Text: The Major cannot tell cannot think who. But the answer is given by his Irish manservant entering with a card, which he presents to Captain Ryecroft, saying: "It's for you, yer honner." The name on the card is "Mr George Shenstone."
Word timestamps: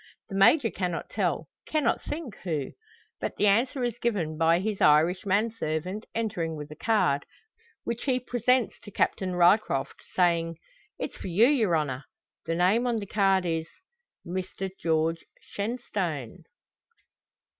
The 0.29 0.35
Major 0.35 0.71
cannot 0.71 1.11
tell 1.11 1.47
cannot 1.67 2.01
think 2.01 2.35
who. 2.37 2.71
But 3.19 3.35
the 3.35 3.45
answer 3.45 3.83
is 3.83 3.99
given 3.99 4.35
by 4.35 4.59
his 4.59 4.81
Irish 4.81 5.27
manservant 5.27 6.07
entering 6.15 6.55
with 6.55 6.71
a 6.71 6.75
card, 6.75 7.23
which 7.83 8.05
he 8.05 8.19
presents 8.19 8.79
to 8.79 8.89
Captain 8.89 9.35
Ryecroft, 9.35 10.01
saying: 10.15 10.55
"It's 10.97 11.17
for 11.17 11.27
you, 11.27 11.45
yer 11.45 11.75
honner." 11.75 12.05
The 12.47 12.55
name 12.55 12.87
on 12.87 12.97
the 12.97 13.05
card 13.05 13.45
is 13.45 13.67
"Mr 14.25 14.71
George 14.81 15.23
Shenstone." 15.39 16.45